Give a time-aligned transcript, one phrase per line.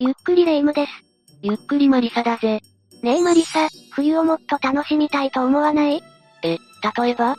[0.00, 0.92] ゆっくりレ夢ムです。
[1.42, 2.60] ゆっくりマリサだぜ。
[3.02, 6.04] ねえマリサ、冬をもっと楽しみたいと思わない？
[6.44, 6.56] え、
[7.00, 7.34] 例えば？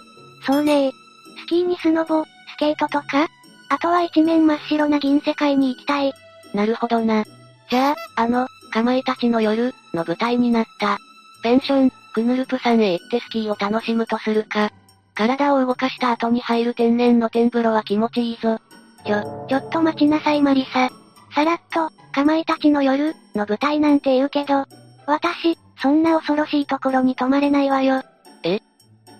[0.45, 0.91] そうね
[1.41, 2.27] スキーにスノボ、ス
[2.57, 3.29] ケートとか
[3.69, 6.13] あとは一面真っ白な銀世界に行きたい。
[6.53, 7.23] なるほどな。
[7.69, 10.97] じゃあ、あの、かまいたちの夜、の舞台になった。
[11.41, 14.73] ペンション、クヌルプ山へ行ってスキーを楽しむとするか。
[15.15, 18.59] 体を動かした後に入る天然の天風呂は気持ちいいぞ。
[19.05, 20.89] ちょ、ちょっと待ちなさいマリサ。
[21.33, 24.65] さらっと、かまいたちの夜、の舞台なんて言うけど、
[25.05, 28.03] 私、そんな恐ろしいところに泊まれないわよ。
[28.43, 28.59] え？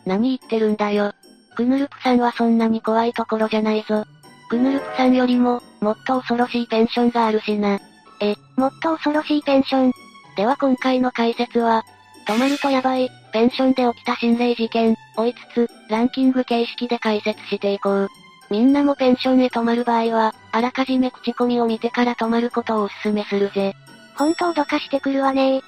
[0.06, 1.14] 何言ってるんだよ。
[1.56, 4.06] クヌルプさんはそんなに怖いところじゃないぞ。
[4.50, 7.80] クヌルプさんよりも、もっと恐ろしいペンションがあるしな。
[8.22, 9.92] え、もっと恐ろしいペンション。
[10.36, 11.84] では今回の解説は、
[12.26, 18.10] 泊まるとやばい、ペンションで起きた心霊事件、追いつつ、ランキング形式で解説していこう。
[18.50, 23.74] みんなもペンションへ泊まる場合は、あらかじめ口コミを見てから泊まることをお勧めするぜ。
[24.18, 25.62] 本当どかしてくるわね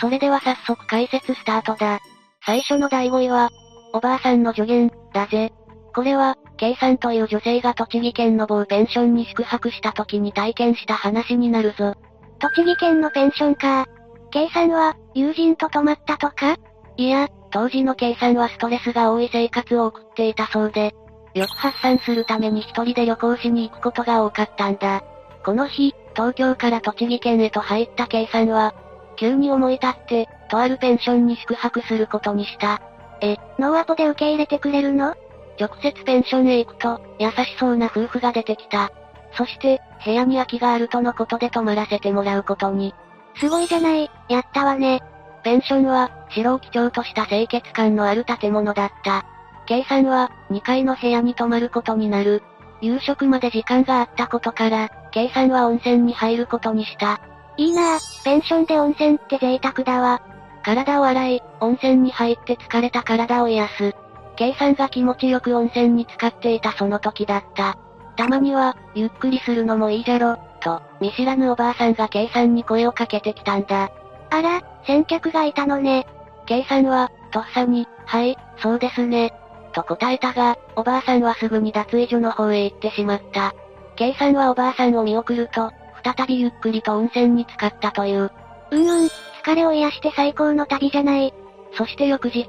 [0.00, 2.00] それでは早速解説スタートだ。
[2.46, 3.50] 最初の第5位は、
[3.92, 5.52] おばあさんの助言、だぜ。
[5.94, 11.94] これは、K さんという女性が栃木県の某ペンションに宿泊した時に体験した話になるぞ。
[12.38, 13.86] 栃木県のペンションか。
[14.30, 16.56] K さんは、友人と泊まったとか？
[16.96, 20.94] いや、当時の K さんはストレスが多い生活を送っていたそうで、
[21.34, 25.02] よく発散するために一人で旅行しに行くことが多かったんだ。
[25.44, 28.74] この日、東京から栃木県へと入った K さんは、
[29.16, 32.82] 急に思い立って、とあるペンションに宿泊することにした。
[33.20, 35.14] え、ノーアポで受け入れてくれるの？
[35.60, 38.90] 直接ペンションへ行くと、優しそうな夫婦が出てきた。
[39.32, 42.94] そして、部屋に空きがあるとのことで泊まらせてもらうことに。
[43.36, 45.02] すごいじゃない、やったわね。
[45.44, 49.24] ペンションは、白を基調とした清潔感のある建物だった。
[49.70, 52.42] K さんは、2階の部屋に泊まることになる。
[52.80, 57.20] 夕食まで時間があったことから、K さんは温泉に入ることにした。
[57.56, 60.22] いいなぁ、ペンションで温泉って贅沢だわ。
[60.64, 63.94] 体を洗い、温泉に入って疲れた体を癒す。
[64.34, 67.78] K さんが気持ちよく温泉に浸かっていたその時だった。
[68.16, 73.92] たまには、ゆっくりするのもいいじゃろ、と、見知らぬおばあさんが K さんに声をかけてきたんだ。
[74.30, 76.08] あら、先客がいたのね。
[76.46, 79.32] K さんは、とっさに、はい、そうですね。
[79.70, 83.54] と答えたが、おばあさんはすぐに脱衣所の方へ行ってしまった。
[83.96, 85.72] K さんはおばあさんを見送ると、
[86.02, 88.30] 再びゆっくりと温泉に浸かったという。
[88.70, 89.06] うんうん、
[89.44, 91.34] 疲れを癒して最高の旅じゃない。
[91.76, 92.46] そして翌日、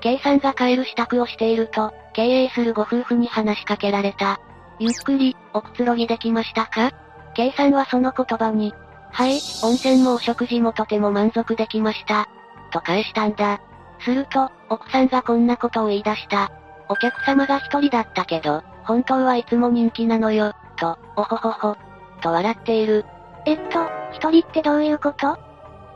[0.00, 4.40] K さんが帰る支度をしていると、経営するご夫婦に話しかけられた。
[4.78, 6.90] ゆっくり、おくつろぎできましたか
[7.34, 8.72] ?K さんはその言葉に、
[9.10, 12.28] はい、温泉もお食事もとても満足できました。
[12.70, 13.60] と返したんだ。
[14.00, 16.50] すると、奥さんがこんなことを言い出した。
[16.88, 21.76] お客様が一人だったけど、本当はいつも人気なのよ、と、おほほほ、
[22.20, 23.04] と笑っている。
[23.44, 25.38] えっと、一人ってどういうこと？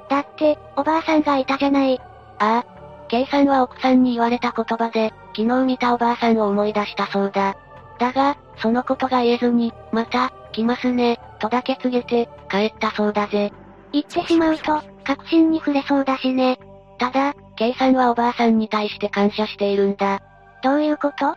[0.09, 1.99] だって、おばあさんがいたじゃない。
[2.39, 2.65] ああ。
[3.09, 7.57] K さんは奥さんに言われた言葉で、昨日見たおばあさんを思い出したそうだ。
[7.99, 13.53] だが、そのことが言えずに、また、来ますね、とだけ告げて、帰ったそうだぜ。
[13.93, 16.59] 言ってしまうと、確信に触れそうだしね。
[16.99, 20.21] ただ、K さんはおばあさんに対して感謝しているんだ。
[20.65, 21.35] どういうこと？
[21.35, 21.37] き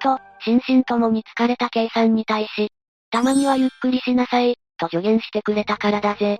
[0.00, 2.70] と、心身ともに疲れた K さんに対し、
[3.10, 6.38] たまにはゆっくりしなさい、と助言してくれたからだぜ。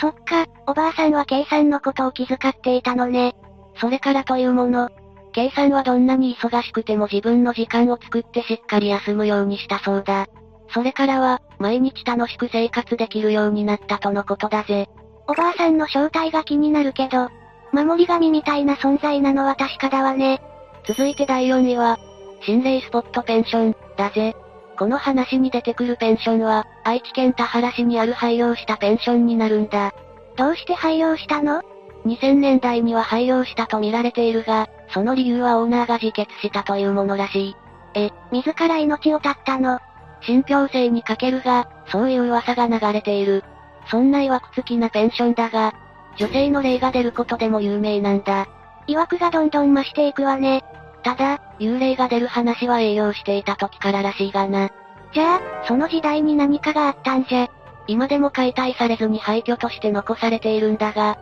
[0.00, 3.36] そっか、おばあさんは K さんのことを気遣っていたのね。
[3.76, 4.88] それからというもの、
[5.30, 10.26] K さんはどんなに忙しくても自分の時間を作ってしっかり休むようにしたそうだ。
[10.74, 14.88] それからは、毎日楽しく生活できるようになったとのことだぜ。
[15.28, 17.28] おばあさんの正体が気になるけど、
[17.72, 20.40] 守り神みたいな存在なのは確かだわね。
[20.86, 21.98] 続いて第4位は、
[22.42, 24.34] 心霊スポットペンション、だぜ。
[24.78, 29.92] この話に出てくるペンションは、愛知県田原市にある廃業したペンションになるんだ。
[30.36, 31.62] どうして廃業したの
[32.06, 37.56] ?2000 年代には廃業したと見られているが、その理由はオーナーが自決したというものらしい。
[37.94, 39.78] え、自ら命を絶ったの？
[40.22, 43.44] 信憑性に欠けるが、そういう噂が流れている。
[43.90, 45.74] そんな曰く付きなペンションだが、
[46.20, 48.46] 女性の霊が出ることでも有名なんだ。
[48.86, 50.62] 曰くがどんどん増していくわね。
[51.02, 54.68] ただ、幽霊が出る話は営業していた時かららしいがな。
[55.14, 57.48] じゃあ、その時代に何かがあったんじゃ。
[57.86, 61.18] 今でも解体されずに廃墟として残されているんだが、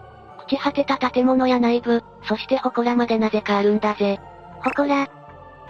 [0.48, 4.18] 朽ち果てた建物や内部、そして祠までなぜかあるんだぜ。
[4.64, 5.06] 祠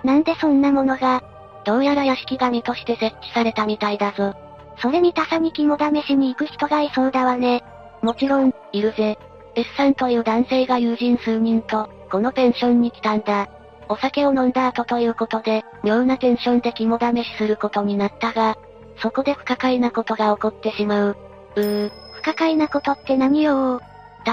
[0.04, 1.22] なんでそんなものが
[1.66, 4.32] どうやら屋敷神として設置されたみたいだぞ。
[4.78, 7.62] それ見たさに肝試しに行く人がいそうだわね。
[8.08, 9.18] もちろん、いるぜ。
[9.54, 13.50] S さんという男性が友人数人と、このペンションに来たんだ。
[13.86, 18.56] お酒を飲んだ後ということで、妙なテンションで肝試しすることになったが、
[19.02, 21.16] そこで不可解なことが起こってしまう。
[21.56, 23.78] うー、不可解なことって何よ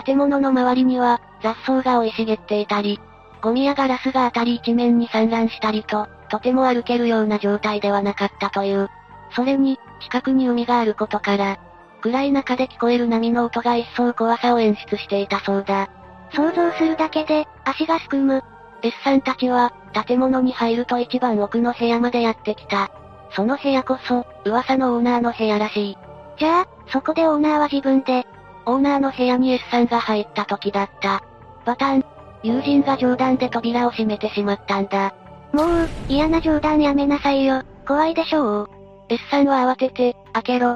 [0.05, 3.01] 建物の周りには、雑草が生い茂っていたり、
[3.41, 8.89] ゴミやガラスが当たり一面に散乱したりと、とても歩けるような状態ではなかったという。
[9.35, 11.57] それに、近くに海があることから、
[12.05, 15.89] 暗い中で聞こえる波の音が一層怖さを演出していたそうだ。
[16.35, 18.43] 想像するだけで、足がすくむ。
[18.83, 19.73] S さんたちは、
[20.05, 22.91] 建物に入ると一番奥の部屋までやってきた。
[23.31, 25.97] その部屋こそ、噂のオーナーの部屋らしい。
[26.37, 28.27] じゃあ、そこでオーナーは自分で、
[28.67, 31.23] オーナーの部屋に S さんが入った時だった。
[31.65, 32.05] バタン。
[32.43, 35.15] 友人が冗談で扉を閉めてしまったんだ。
[35.53, 37.63] もう、嫌な冗談やめなさいよ。
[37.87, 38.69] 怖いでしょう。
[39.09, 40.75] S さんは慌てて、開けろ。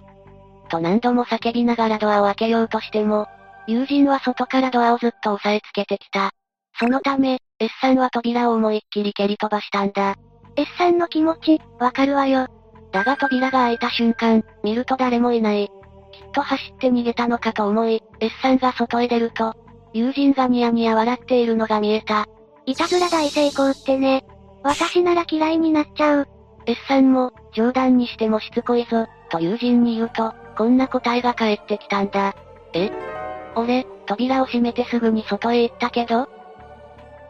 [0.69, 3.27] と何度も叫びながらドアを開けようとしても、
[3.67, 6.31] 友人は外からドアをずっと押さえつけてきた。
[6.79, 10.15] そのため、S さんは扉を思いっきり蹴り飛ばしたんだ。
[10.55, 12.47] S さんの気持ち、わかるわよ。
[12.91, 15.67] だが扉が開いた瞬間、見ると誰もいない。
[16.11, 19.53] きっと走って逃げたのかと思い、S さんが外へ出ると、
[19.93, 22.27] 友人がニヤニヤ笑っているのが見えた。
[22.65, 24.23] いたずら大成功ってね。
[24.63, 26.27] 私なら嫌いになっちゃう。
[26.65, 32.35] S さんも、冗談にしてもしつこいぞ、と友人に言うと、こんな答えが返ってきたんだ。
[32.73, 32.91] え？
[33.55, 36.27] 俺、扉を閉めてすぐに外へ行ったけど？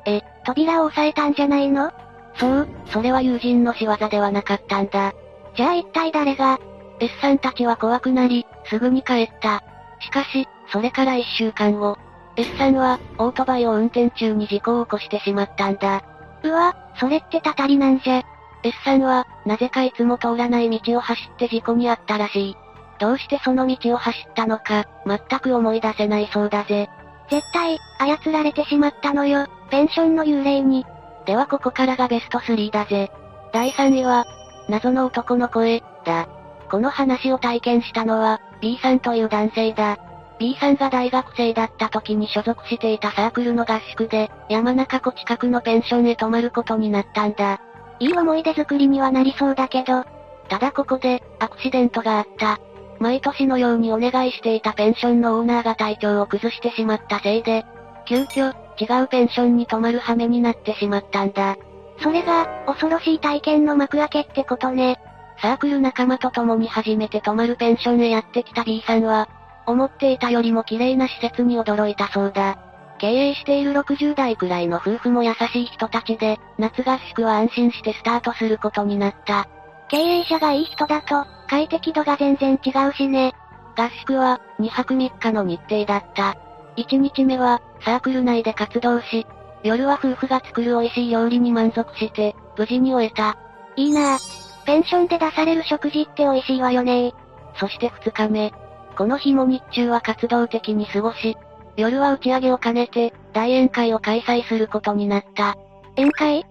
[0.07, 1.91] え、扉を押さえたんじゃないの？
[2.39, 5.13] そう、それは友人の仕業ではなかったんだ。
[5.55, 6.59] じゃあ一体誰が
[6.99, 9.63] ?S さんたちは怖くなり、すぐに帰った。
[9.99, 11.99] しかし、それから一週間後、
[12.35, 16.01] S さんは、オートバイを運転中に事故を起こしてしまったんだ。
[16.41, 18.23] うわ、それってたたりなんじゃ。
[18.63, 22.57] S さんは、なぜかいつも通らない道を走って事故に遭ったらしい。
[22.99, 26.89] どうしてその道を走ったのか、全く思い出せないそうだぜ。
[27.29, 30.85] 絶対、操られてしまったのよ、ペンションの幽霊に。
[31.25, 33.11] ではここからがベスト3だぜ。
[33.53, 34.25] 第3位は、
[34.67, 36.27] 謎の男の声、だ。
[36.69, 39.97] この話を体験したのは、B さんという男性だ。
[40.39, 47.59] B さんが大学生だった時に所属していたサークルの合宿で、山中湖近くのペンションへ泊まることになったんだ。
[47.99, 50.05] いい思い出作りにはなりそうだけど。
[50.47, 52.59] ただここで、アクシデントがあった。
[52.99, 57.65] 毎年のようにお願いしていたペンションのオーナーが体調を崩してしまったせいで、
[58.05, 61.57] 急遽、違うペンションに泊まる羽目になってしまったんだ。
[62.01, 64.99] それが、恐ろしい体験の幕開けってことね。
[65.41, 69.29] サークル仲間と共に初めて泊まるペンションへやってきた B さんは、
[69.65, 72.57] 思っていたよりも綺麗な施設に驚いたそうだ。
[72.99, 79.47] 経営している60代くらいの夫婦も優しい人たちで、夏合宿は安心してスタートすることになった。
[79.89, 83.33] 経営者がいい人だと、快適度が全然違うしね。
[83.75, 86.37] 合宿は、2泊3日の日程だった。
[86.77, 89.25] 1日目は、サークル内で活動し、
[89.63, 93.37] 夜は夫婦が作る美味しい料理に満足して、無事に終えた。
[93.75, 94.65] いいなぁ。
[94.65, 97.11] ペンションで出される食事って美味しいわよね
[97.59, 98.53] そして2日目。
[98.95, 101.35] この日も日中は活動的に過ごし、
[101.75, 105.55] 夜は打ち上げを兼ねて、大宴会を開催することになった。
[105.95, 106.48] 宴会？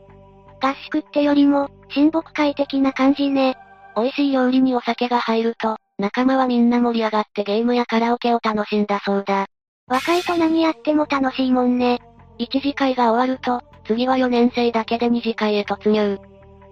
[0.61, 3.57] 合宿ってよりも、親睦会的な感じね。
[3.97, 9.47] 美味しい料理にお酒が入ると、仲間はみんな盛り上がってゲームやカラオケを楽しんだそうだ。
[9.89, 12.01] 若いと何やっても楽しいもんね。
[12.39, 16.19] 一次会が終わると、次は4年生だけで二次会へ突入。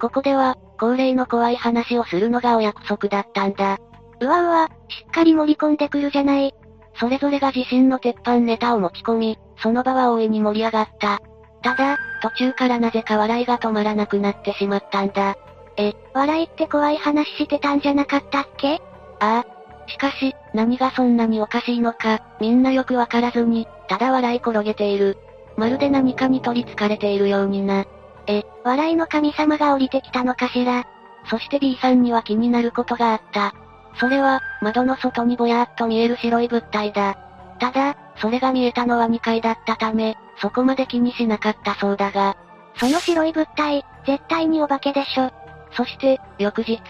[0.01, 3.79] ここでは、恒例の怖い話をするのがお約束だったんだ。
[4.21, 6.55] うわうわ、しっかり盛り込んでくるじゃない。
[6.99, 11.21] それぞれが自身の鉄板ネタを持ち込み、その場は大いに盛り上がった。
[11.67, 15.35] ただ、途中からなぜか笑いが止まらなくなってしまったんだ。
[15.77, 18.81] え、笑いって怖い話してたんじゃなかったっけ？
[19.19, 19.91] ああ。
[19.91, 25.19] しかし、何がそんなにおかしいのか、みんなよくわからずに、ただ笑い転げている。
[25.57, 27.85] まるで何かに取り憑かれているようにな。
[28.29, 30.85] え、笑いの神様が降りてきたのかしら？
[31.29, 33.53] そして B さんには気になることがあった。
[33.99, 37.19] それは、窓の外にぼやっと見える白い物体だ。
[37.59, 42.37] ただ、それが見えたのは2階だったため、そこまで気にしなかったそうだが。
[42.77, 45.31] その白い物体、絶対にお化けでしょ。
[45.73, 46.81] そして、翌日、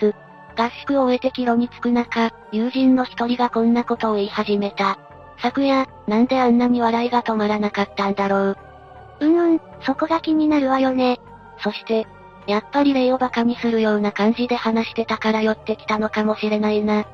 [0.56, 4.98] 合宿を終えて帰路に着く中、友人の一人がこんなことを言い始めた。
[5.38, 8.56] 昨夜、なんであんなに笑いが止まらなかったんだろう。
[9.20, 11.20] うんうん、そこが気になるわよね。
[11.58, 12.06] そして、
[12.46, 17.04] やっぱり霊を馬鹿にするような感じで話してたから寄ってきたのかもしれないな。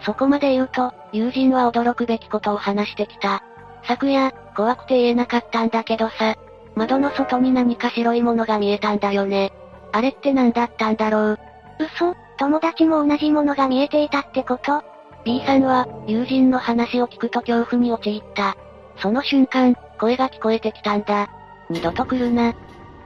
[0.00, 3.42] そこまで言うと、友人は驚くべきことを話してきた。
[3.84, 6.34] 昨夜、怖くて言えなかったんだけどさ、
[6.74, 9.52] 窓の外に何か白いものが見えたんだよね。
[9.92, 11.38] あれって何だったんだろう。
[11.78, 14.82] 嘘友達も同じものが見えていたってこと
[15.24, 18.56] ?B さんは、友人の話を聞くと恐怖に陥った。
[18.96, 21.28] その瞬間、声が聞こえてきたんだ。
[21.70, 22.52] 二度と来るな。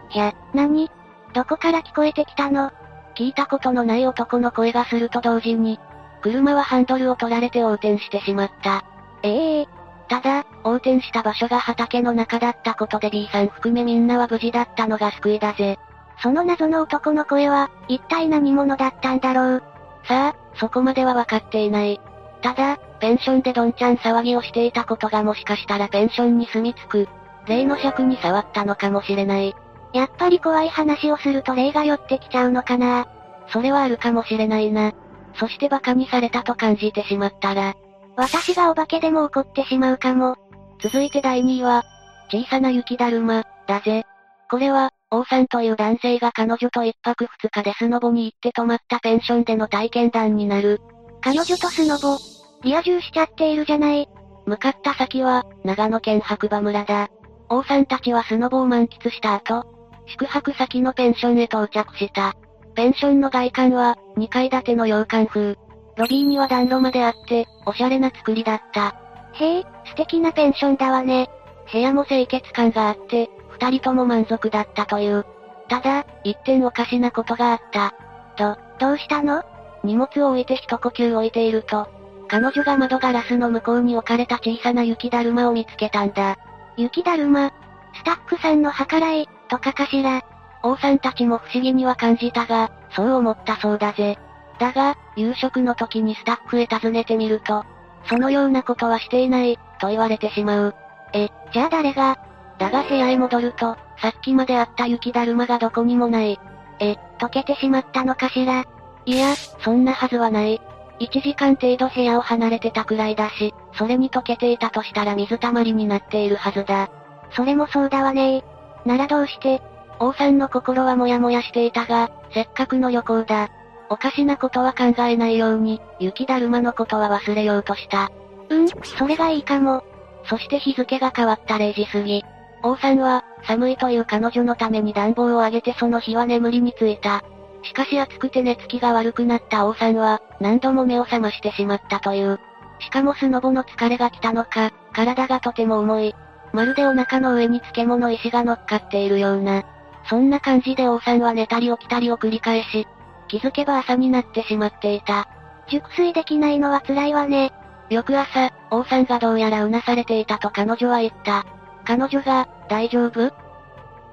[0.08, 0.90] ひゃ、何？
[1.34, 2.70] どこから聞こえてきたの？
[3.14, 5.78] 聞いたことのない男の声がすると同時に、
[6.22, 8.86] 車はハンドルを取られて横転してしまった。
[9.22, 9.66] ええー、
[10.08, 15.78] ただ、横転した場所が畑の中だったことで B さん含めみんなは無事だったのが救いだぜ。
[16.22, 19.62] その謎の男の声は、一体何者だったんだろう。
[20.04, 22.00] さあ、そこまでは分かっていない。
[22.42, 27.08] ただ、ペンションでどんちゃん騒ぎをしていたことがもしかしたらペンションに住み着く、
[27.46, 29.54] 霊の尺に触ったのかもしれない。
[29.92, 33.06] やっぱり怖い話をすると霊が寄ってきちゃうのかな
[33.48, 34.92] それはあるかもしれないな。
[35.34, 37.74] そして馬鹿にされたと感じてしまったら、
[38.16, 40.36] 私がお化けでも怒ってしまうかも。
[40.82, 41.84] 続いて第2位は、
[42.28, 44.04] 小さな雪だるま、だぜ。
[44.50, 50.80] これは、王さんという男性が彼女と一泊二日でスノボに行って泊まったペンションでの体験談になる。
[51.20, 52.18] 彼女とスノボ、
[52.64, 54.08] リア充しちゃっているじゃない。
[54.46, 57.08] 向かった先は、長野県白馬村だ。
[57.48, 59.64] 王さんたちはスノボを満喫した後、
[60.06, 62.34] 宿泊先のペンションへ到着した。
[62.74, 65.56] ペンションの外観は、2階建ての洋館風。
[65.96, 69.01] ロビーには暖炉まであって、おしゃれな作りだった。
[69.32, 71.30] へえ、素敵なペンションだわね。
[71.72, 75.24] 部屋も清潔感があって、二人とも満足だったという。
[75.68, 77.94] ただ、一点おかしなことがあった。
[78.36, 79.42] と、どうしたの？
[79.84, 81.88] 荷物を置いて一呼吸置いていると、
[82.28, 86.36] 彼女が窓ガラスの向こうに置かれた小さな雪だるまを見つけたんだ。
[86.76, 87.52] 雪だるま？
[87.94, 90.22] スタッフさんの計らい、とかかしら。
[90.62, 94.18] 王さんたちも不思議には感じたが、そう思ったそうだぜ。
[94.58, 97.64] だが、夕食の時にスタッフへ尋ねてみると、
[98.06, 100.74] そのようなことはしていない、と言われてしまう。
[101.12, 102.18] え、じゃあ誰が？
[102.58, 106.38] だが部屋へ戻ると、さっきまであった雪だるまがどこにもない。
[106.80, 108.64] え、溶けてしまったのかしら？
[109.04, 110.60] いや、そんなはずはない。
[111.00, 116.88] 1時間程度部屋を離れてたくらいだし、それに溶けていたとしたら水たまりになっているはずだ。
[117.30, 118.44] それもそうだわね
[118.84, 119.62] ならどうして、
[119.98, 123.48] 王さんの心はもやもやしていたが、せっかくの旅行だ。
[123.92, 128.10] おかしなことは考えないように、雪だるまのことは忘れようとした。
[128.48, 129.84] うん、それがいいかも。
[130.24, 132.24] そして日付が変わった0時過ぎ。
[132.62, 137.22] 王さんは、寒いという彼女のために暖房を上げてその日は眠りについた。
[137.64, 142.40] しかし暑くて寝つきが悪くなった王さんは、何度も目を覚ましてしまったという。
[142.80, 146.14] しかもスノボの疲れが来たのか、体がとても重い。
[146.54, 149.64] まるでお腹の上に漬物石が乗っかっているような。
[150.08, 152.86] そんな感じで王さんは寝たり起きたりを繰り返し、
[153.32, 155.26] 気づけば朝になってしまっていた。
[155.66, 157.50] 熟睡できないのは辛いわね。
[157.88, 161.46] 翌朝、王さんがどうやらうなされていたと彼女は言った。
[161.86, 163.32] 彼女が、大丈夫？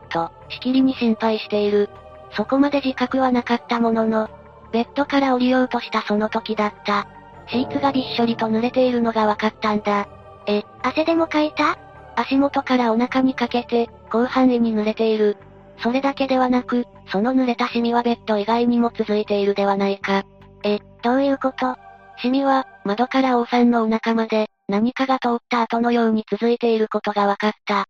[0.07, 1.89] と、しきりに心配している。
[2.31, 4.29] そこまで自覚はなかったものの、
[4.71, 7.05] ベッドから降りようとしたその時だった。
[7.49, 10.07] シーツがびっしょりと濡れているのが分かったんだ。
[10.47, 11.77] え、汗でもかいた？
[12.15, 15.35] 足元からお腹にかけて、広範囲に濡れている。
[15.83, 20.23] それだけではなく、その濡れたシミはベッド以外にも続いているではないか。
[20.63, 21.75] え、どういうこと？
[22.21, 27.85] シミは、窓から王さんのお腹まで、何かが通った後のように続いていることが分かった。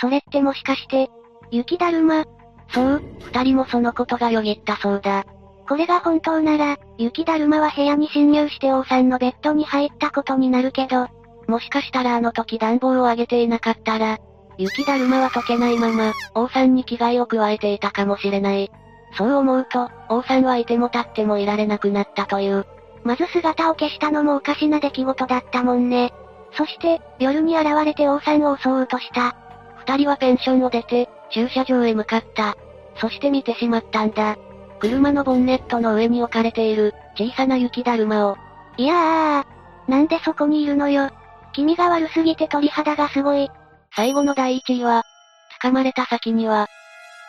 [0.00, 1.08] それってもしかして、
[1.50, 2.24] 雪だるま？
[2.72, 5.24] そう、二人もそのことがよぎったそうだ。
[5.68, 11.08] これが本当なら、雪だるまは部屋に侵入して王さんのベッドに入ったことになるけど、
[11.48, 14.18] もしかしたらあの時暖房を上げていなかったら、
[14.60, 18.70] 雪だるまは溶けないまま、王さんに危害を加えていたかもしれない。
[19.16, 22.66] そう思うと、王さんはいても立ってもいられなくなったという。
[23.02, 26.12] まず姿を消したのもおかしな出来事だったもんね。
[26.52, 29.34] そして、夜に現れて王さんを襲おうとした。
[29.86, 32.54] 二人はペンションを出て、駐車場へ向かった。
[32.96, 34.36] そして見てしまったんだ。
[34.78, 38.36] 車のボンネットの上に置かれている、小さな雪だるまを。
[38.76, 41.10] いやー、なんでそこにいるのよ。
[41.52, 43.50] 気味が悪すぎて鳥肌がすごい。
[43.94, 45.04] 最後の第一位は、
[45.62, 46.68] 掴まれた先には、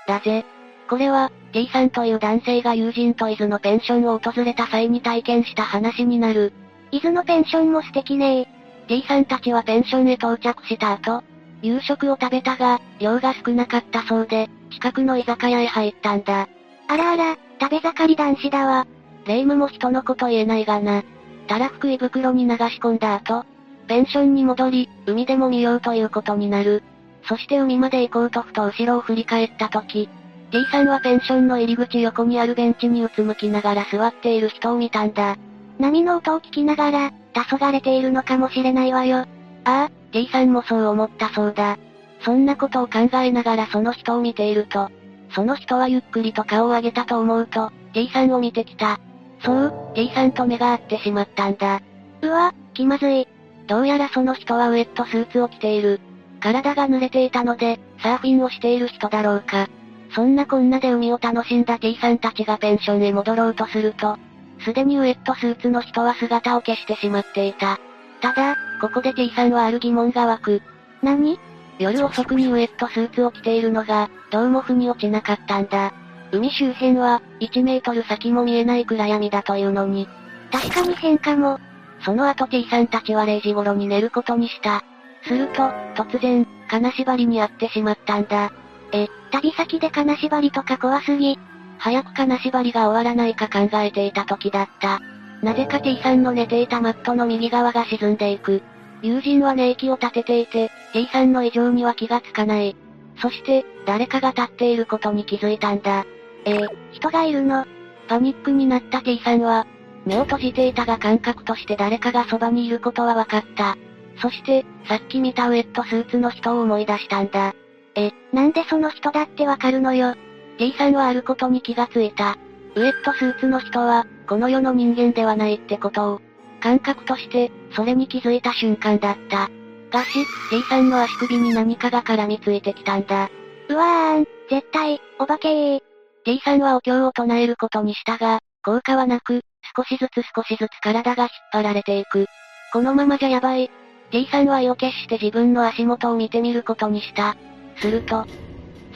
[0.08, 0.46] だぜ。
[0.90, 6.54] これは、T さんという男性が友人と伊豆のペンションを訪れた際に体験した話になる。
[6.92, 8.48] 伊豆のペンションも素敵ねえ
[8.88, 11.24] T さんたちはペンションへ到着した後、
[11.62, 16.48] 夕食を食べたが、量が少なかったそうで、近くの居酒屋へ入ったんだ。
[16.88, 18.88] あらあら、食べ盛り男子だわ。
[19.26, 21.04] 霊夢も人のこと言えないがな。
[21.48, 23.46] たらふく胃袋に流し込んだ後、
[23.92, 26.82] ペンションに戻り、海でも見ようということになる。
[27.28, 30.08] そして海まで行こうとふと後ろを振り返った時、
[30.50, 35.36] T さんはペンションの入り口横にあるベンチにうつむきながら座っている人を見たんだ。
[35.78, 39.18] 波の音を聞きながら、黄昏れているのかもしれないわよ。
[39.18, 39.26] あ
[39.66, 41.78] あ、T さんもそう思ったそうだ。
[42.22, 44.90] そんなことを考えながらその人を見ていると、
[45.36, 49.02] その人はゆっくりと顔を上げたと思うと、T さんを見てきた。
[49.44, 51.82] そう、T さんと目が合ってしまったんだ。
[52.22, 53.28] うわ、気まずい。
[53.68, 56.00] どうやらその人はウェットスーツを着ている。
[56.40, 59.68] 体が濡れていたので、サーフィンをしている人だろうか。
[60.14, 64.18] そんなこんなで海を楽しんだ T さんたちがペンションへ戻ろうとすると、
[64.60, 67.80] すでにウエットスーツの人は姿を消してしまっていた。
[68.22, 70.62] ただ、ここで T さんはある疑問が湧く。
[71.02, 71.40] 何？
[71.80, 75.94] 夜遅くにウエットスーツを着ているのが、どうも腑に落ちなかったんだ。
[76.32, 80.08] 海周辺は、1メートル先も見えない暗闇だというのに。
[80.52, 81.60] 確かに変かも。
[82.04, 84.84] その後 T さんたちは0時頃に寝ることにした。
[85.24, 88.52] すると、突然、金縛りに遭ってしまったんだ。
[88.92, 91.38] え、旅先で金縛りとか怖すぎ。
[91.78, 95.00] 早く金縛りが終わらないか考えていた時だった。
[95.42, 98.62] なぜか T さんの寝ていたマットの右側が沈んでいく。
[99.02, 102.76] 友人は寝息を立てていて、T さんの異常には気がつかない。
[103.20, 106.06] そして、誰かが立っていることに気づいたんだ。
[106.46, 107.66] えー、人がいるの？
[108.08, 109.66] パニックになった T さんは、
[110.06, 113.78] 目を閉じていたが感覚として誰かがそばにいることは分かった。
[114.22, 117.54] そして、さっき見たウェットスーツの人を思い出したんだ。
[117.96, 120.16] え、なんでその人だってわかるのよ。
[120.58, 122.38] T さんはあることに気がついた。
[122.76, 126.22] ウエットスーツの人は、この世の人間ではないってことを、
[126.62, 129.50] 感覚として、それに気づいた瞬間だった。
[129.92, 133.30] がし、T さんの足首に何かが絡みついてきたんだ。
[133.70, 135.82] うわーん、絶対、お化けー。
[136.24, 139.42] T さんはお経を唱えることにしたが、効果はなく、
[139.76, 142.28] 少しずつ少しずつ体が引っ張られていく。
[142.74, 143.70] このままじゃやばい。
[144.12, 147.36] T さんは意を決して自分の足元を見てみることにした。
[147.78, 148.26] すると、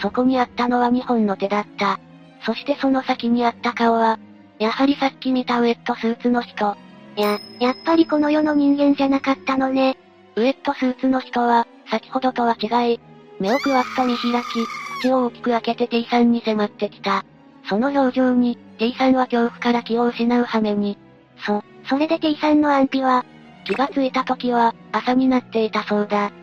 [0.02, 2.00] そこにあったのは2本の手だった。
[2.46, 4.20] そしてその先にあった顔は、
[4.60, 6.76] やはりさっき見たウェットスーツの人。
[7.16, 9.98] や、やっぱりこの世の人間じゃなかったのね。
[10.36, 13.00] ウェットスーツの人は、先ほどとは違い、
[13.40, 14.66] 目をくわっと見開き、
[15.02, 17.24] 口を大きく開けて T さんに迫ってきた。
[17.68, 20.98] その表情に、T さんは恐怖から気を失う羽目に。
[21.46, 23.26] そ、それで T さんの安否は、
[23.66, 26.30] 気がついた時は、朝になっていたそうだ。
[26.30, 26.34] きっ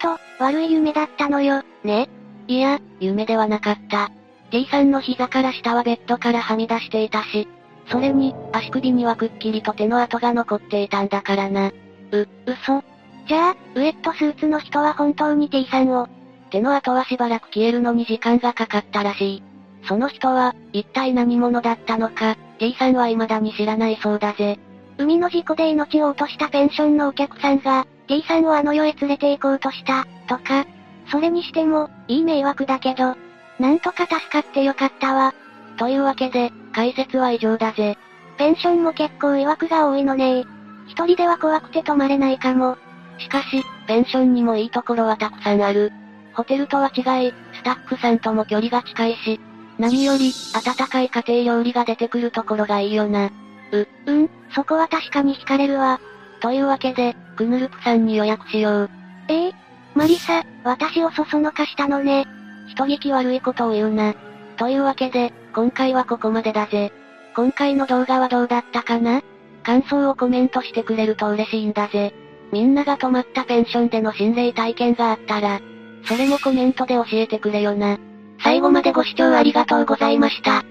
[0.00, 2.08] と、悪い夢だったのよ、ね？
[2.46, 4.10] いや、夢ではなかった。
[4.50, 7.48] T さんの膝から下はベッドからはみ出していたし、
[7.90, 11.68] それに、足首にはくっきりと手の跡が残っていたんだからな。
[11.68, 12.82] う、嘘。
[13.26, 16.08] じゃあ、ウェットスーツの人は本当に T さんを？
[16.50, 19.42] 手の跡はしばらく消えるのに時間がかかったらしい。
[19.86, 24.58] その人は、一体何者だったのか、T さんは未だに知らないそうだぜ。
[24.98, 30.66] 海の事故で命を落としたペンションのお客さんが、T さんをあの世へ連れて行こうとした、とか。
[31.10, 33.16] それにしても、いい迷惑だけど、
[33.58, 35.34] なんとか助かってよかったわ。
[35.76, 37.98] というわけで、解説は以上だぜ。
[38.36, 40.44] ペンションも結構曰くが多いのね
[40.88, 42.76] 一人では怖くて泊まれないかも。
[43.18, 45.92] しかし、ペンションにもいいところはたくさんある。
[46.34, 49.40] ホテルとは違い、スタッフさんとも距離が近いし、
[49.78, 53.30] 何より、温かい家庭料理が出てくるところがいいよな。
[53.72, 56.00] う、うん、そこは確かに惹かれるわ。
[56.40, 58.90] というわけで、クヌルプさんに予約しよう。
[59.28, 59.54] ええー、
[59.94, 62.26] マリサ、私をそそのかしたのね。
[62.68, 64.14] 人聞き悪いことを言うな。
[64.56, 66.92] というわけで、今回はここまでだぜ。
[67.34, 69.22] 今回の動画はどうだったかな？
[69.64, 72.14] 感想をコメントしてくれると嬉しいんだぜ。
[72.52, 75.60] みんなが泊まったペンションでの心霊体験があったら、
[76.04, 77.98] それもコメントで教えてくれよな。
[78.64, 80.64] 最後までご視聴ありがとうございました。